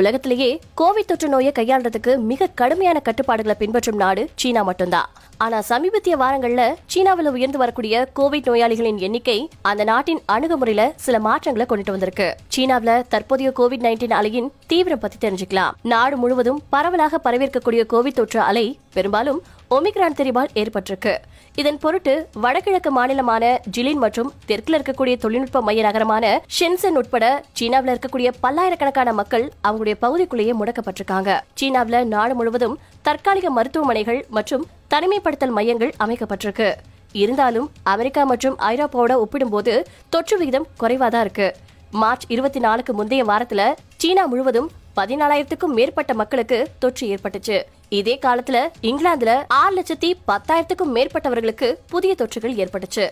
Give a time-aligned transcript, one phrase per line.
[0.00, 0.50] உலகத்திலேயே
[0.80, 5.08] கோவிட் தொற்று நோயை கையாளுறதுக்கு மிக கடுமையான கட்டுப்பாடுகளை பின்பற்றும் நாடு சீனா மட்டும்தான்.
[5.44, 11.94] ஆனா சமீபத்திய வாரங்கள்ல சீனாவில் உயர்ந்து வரக்கூடிய கோவிட் நோயாளிகளின் எண்ணிக்கை அந்த நாட்டின் அணுகுமுறையில சில மாற்றங்களை கொண்டுட்டு
[11.94, 12.28] வந்திருக்கு.
[12.56, 15.76] சீனாவில தற்போதைய கோவிட் நைன்டீன் அலையின் தீவிரம் பத்தி தெரிஞ்சுக்கலாம்.
[15.82, 19.40] நாடு முழுவதும் பரவலாக பரவிருக்கக்கூடிய கோவிட் தொற்று அலை பெரும்பாலும்
[19.70, 21.14] ஒமிக்ரான் தெரிவால் ஏற்பட்டிருக்கு.
[21.56, 23.44] இதன் பொருட்டு வடகிழக்கு மாநிலமான
[23.76, 30.54] ஜிலின் மற்றும் தெற்குல இருக்கக்கூடிய தொழில்நுட்ப மைய நகரமான ஷென்சன் உட்பட சீனாவுல இருக்கக்கூடிய பல்லாயிரக்கணக்கான மக்கள் அவங்களுடைய பகுதிக்குள்ளேயே
[30.60, 31.40] முடக்கப்பட்டிருக்காங்க.
[31.60, 36.72] சீனாவுல நாடு முழுவதும் தற்காலிக மருத்துவமனைகள் மற்றும் தனிமைப்படுத்தல் மையங்கள் அமைக்கப்பட்டிருக்கு.
[37.12, 41.56] இருந்தாலும் அமெரிக்கா மற்றும் ஐரோப்பாவோட ஒப்பிடும்போது தொற்று விகிதம் குறைவாதான் இருக்கு.
[41.90, 47.62] மார்ச் இருபத்தி நாலுக்கு முந்தைய வாரத்துல சீனா முழுவதும் பதினாலாயிரத்துக்கும் மேற்பட்ட மக்களுக்கு தொற்று ஏற்பட்டுச்சு.
[47.88, 53.10] இதே காலத்துல இங்கிலாந்துல ஆறு லட்சத்தி பத்தாயிரத்துக்கும் மேற்பட்டவர்களுக்கு புதிய தொற்றுகள் ஏற்பட்டுச்சு.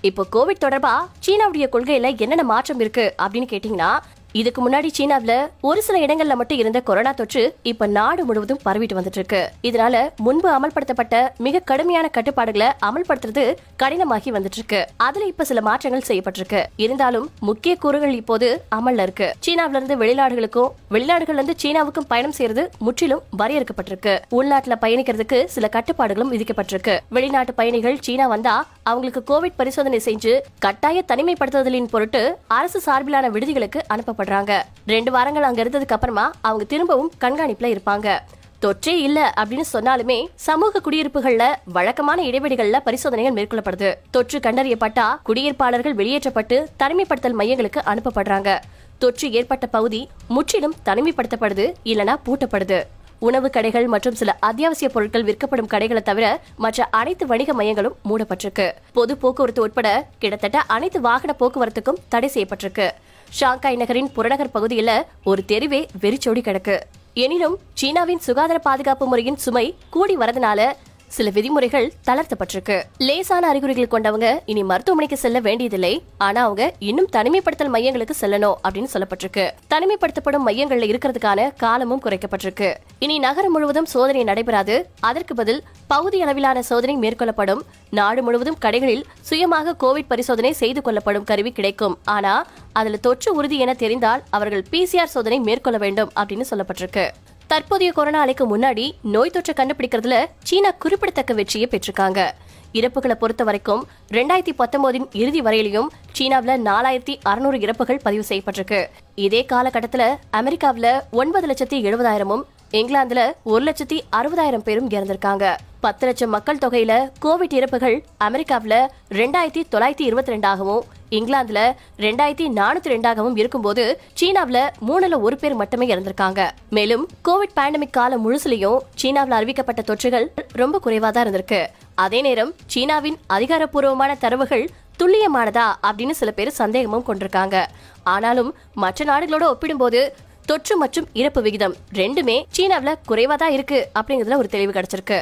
[0.00, 0.94] இப்போ கோவிட் தொடர்பா
[1.26, 3.98] சீனாவுடைய கொள்கையில என்னென்ன மாற்றம் இருக்கு அப்படின்னு கேட்டீங்கன்னா
[4.32, 9.18] இதுக்கு முன்னாடி சீனாவில ஒரு சில இடங்கள்ல மட்டும் இருந்த கொரோனா தொற்று இப்ப நாடு முழுவதும் பரவிட்டு வந்துட்டு
[9.20, 16.04] இருக்கு இதனால முன்பு அமல்படுத்தப்பட்ட மிக கடுமையான கட்டுப்பாடுகளை அமல்படுத்துறது கடினமாகி வந்துட்டு இருக்கு அதுல இப்ப சில மாற்றங்கள்
[16.06, 16.64] செய்யப்பட்டிருக்கு.
[16.76, 19.34] இருந்தாலும் முக்கிய கூறுகள் இப்போது அமல்ல இருக்கு.
[19.46, 24.18] சீனாவில இருந்து வெளிநாடுகளுக்கும் வெளிநாடுகள்ல இருந்து சீனாவுக்கும் பயணம் செய்யறது முற்றிலும் வரையறுக்கப்பட்டிருக்கு.
[24.30, 26.98] உள்நாட்டுல பயணிக்கிறதுக்கு சில கட்டுப்பாடுகளும் விதிக்கப்பட்டிருக்கு.
[27.08, 33.80] வெளிநாட்டு பயணிகள் சீனா வந்தா அவங்களுக்கு கோவிட் பரிசோதனை செஞ்சு கட்டாய தனிமைப்படுத்துதலின் பொருட்டு அரசு சார்பிலான விடுதிகளுக்கு
[34.26, 38.18] அனுப்பப்படுறாங்க ரெண்டு வாரங்கள் அங்க இருந்ததுக்கு அப்புறமா அவங்க திரும்பவும் கண்காணிப்புல இருப்பாங்க.
[38.58, 43.94] தொற்றே இல்ல அப்படின்னு சொன்னாலுமே சமூக குடியிருப்புகள்ல வழக்கமான இடைவெளிகள்ல பரிசோதனைகள் மேற்கொள்ளப்படுது.
[44.10, 48.58] தொற்று கண்டறியப்பட்டா குடியிருப்பாளர்கள் வெளியேற்றப்பட்டு தனிமைப்படுத்தல் மையங்களுக்கு அனுப்பப்படுறாங்க.
[48.98, 52.82] தொற்று ஏற்பட்ட பகுதி முற்றிலும் தனிமைப்படுத்தப்படுது இல்லனா பூட்டப்படுது.
[53.18, 58.72] உணவு கடைகள் மற்றும் சில அத்தியாவசிய பொருட்கள் விற்கப்படும் கடைகளை தவிர மற்ற அனைத்து வணிக மையங்களும் மூடப்பட்டிருக்கு.
[58.92, 62.88] பொது போக்குவரத்து உட்பட கிட்டத்தட்ட அனைத்து வாகன போக்குவரத்துக்கும் தடை செய்யப்பட்டிருக்கு.
[63.30, 66.80] ஷாங்காய் நகரின் புறநகர் பகுதியில் ஒரு தெருவே வெறிச்சோடி கிடக்கு.
[67.14, 70.76] எனினும் சீனாவின் சுகாதார பாதுகாப்பு முறையின் சுமை கூடி வரதுனால
[71.08, 72.82] சில விதிமுறைகள் தளர்த்தப்பட்டிருக்கு.
[72.98, 76.02] லேசான அறிகுறிகள் கொண்டவங்க இனி மருத்துவமனைக்கு செல்ல வேண்டியதில்லை.
[76.18, 79.50] ஆனா அவங்க இன்னும் தனிமைப்படுத்தல் மையங்களுக்கு செல்லணும் அப்படின்னு சொல்லப்பட்டிருக்கு.
[79.70, 82.74] தனிமைப்படுத்தப்படும் மையங்கள்ல இருக்கிறதுக்கான காலமும் குறைக்கப்பட்டிருக்கு.
[82.98, 84.88] இனி நகரம் முழுவதும் சோதனை நடைபெறாது.
[85.00, 87.60] அதற்கு பதில் பகுதி அளவிலான சோதனை மேற்கொள்ளப்படும்.
[87.90, 91.98] நாடு முழுவதும் கடைகளில் சுயமாக கோவிட் பரிசோதனை செய்து கொள்ளப்படும் கருவி கிடைக்கும்.
[92.04, 97.08] ஆனா அதுல தொற்று உறுதி என தெரிந்தால் அவர்கள் பிசிஆர் சோதனை மேற்கொள்ள வேண்டும் அப்படின்னு சொல்லப்பட்டிருக்கு.
[97.46, 102.30] தற்போதைய கொரோனா அலைக்கு முன்னாடி நோய் தொற்றை கண்டுபிடிக்கிறதுல சீனா குறிப்பிடத்தக்க வெற்றியை பெற்றிருக்காங்க.
[102.72, 105.86] இறப்புகளை பொறுத்த வரைக்கும் ரெண்டாயிரத்தி பத்தொன்பதின் இறுதி வரையிலையும்
[106.18, 108.86] சீனாவுல நாலாயிரத்தி அறுநூறு இறப்புகள் பதிவு செய்யப்பட்டிருக்கு.
[109.14, 112.42] இதே காலகட்டத்துல அமெரிக்காவுல ஒன்பது லட்சத்தி எழுபதாயிரமும்
[112.72, 115.56] இங்கிலாந்துல ஒரு லட்சத்தி அறுபதாயிரம் பேரும் இறந்திருக்காங்க.
[115.80, 123.38] பத்து லட்சம் மக்கள் தொகையில கோவிட் இறப்புகள் அமெரிக்காவில் ரெண்டாயிரத்தி தொள்ளாயிரத்தி இருபத்தி ரெண்டாகவும் இங்கிலாந்துல ரெண்டாயிரத்தி நானூத்தி ரெண்டாகவும்
[123.38, 126.50] இருக்கும்போது சீனாவில் மூணுல ஒரு பேர் மட்டுமே இறந்திருக்காங்க.
[126.70, 131.66] மேலும் கோவிட் பேண்டமிக் காலம் முழுசுலயும் சீனாவில் அறிவிக்கப்பட்ட தொற்றுகள் ரொம்ப குறைவா தான் இருந்திருக்கு.
[131.94, 134.68] அதே நேரம் சீனாவின் அதிகாரப்பூர்வமான தரவுகள்
[134.98, 137.64] துல்லியமானதா அப்படின்னு சில பேர் சந்தேகமும் கொண்டிருக்காங்க.
[138.02, 140.16] ஆனாலும் மற்ற நாடுகளோட ஒப்பிடும்போது
[140.48, 145.18] தொற்று மற்றும் இறப்பு விகிதம் ரெண்டுமே சீனாவில் குறைவாக தான் இருக்கு அப்படிங்கிறதுல ஒரு தெளிவு கிடைச்சிருக்கு.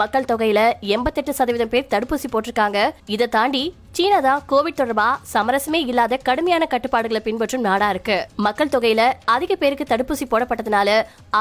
[0.00, 0.60] மக்கள் தொகையில
[0.94, 2.78] எண்பத்தெட்டு சதவீதம் பேர் தடுப்பூசி போட்டிருக்காங்க.
[3.14, 3.62] இதை தாண்டி
[3.96, 8.16] சீனா தான் கோவிட் தொடர்பா சமரசமே இல்லாத கடுமையான கட்டுப்பாடுகளை பின்பற்றும் நாடா இருக்கு.
[8.46, 9.02] மக்கள் தொகையில
[9.34, 10.88] அதிக பேருக்கு தடுப்பூசி போடப்பட்டதுனால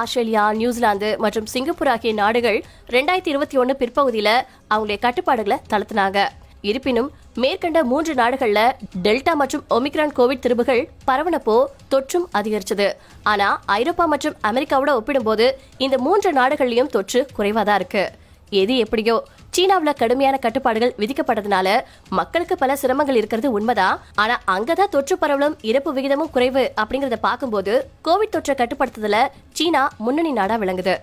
[0.01, 2.59] ஆஸ்திரேலியா நியூசிலாந்து மற்றும் சிங்கப்பூர் ஆகிய நாடுகள்
[2.97, 4.29] ரெண்டாயிரத்தி இருபத்தி ஒன்னு பிற்பகுதியில
[4.71, 6.19] அவங்களுடைய கட்டுப்பாடுகளை தளர்த்தினாங்க.
[6.61, 8.61] இருப்பினும் மேற்கண்ட மூன்று நாடுகள்ல
[9.03, 12.87] டெல்டா மற்றும் ஒமிக்ரான் கோவிட் திரும்புகள் பரவனப்போ தொற்றும் அதிகரிச்சது.
[13.23, 15.45] ஆனா ஐரோப்பா மற்றும் அமெரிக்காவோட ஒப்பிடும்போது
[15.77, 18.11] இந்த மூன்று நாடுகள்லயும் தொற்று குறைவாதான் இருக்கு.
[18.49, 19.23] எது எப்படியோ
[19.55, 21.67] சீனாவில் கடுமையான கட்டுப்பாடுகள் விதிக்கப்பட்டதுனால
[22.09, 27.73] மக்களுக்கு பல சிரமங்கள் இருக்கிறது உண்மைதான் ஆனா அங்கதான் தொற்று பரவலும் இறப்பு விகிதமும் குறைவு அப்படிங்கறத பார்க்கும்போது
[28.07, 30.95] கோவிட் தொற்றை கட்டுப்படுத்துதல சீனா முன்னணி நாடா விளங்குது.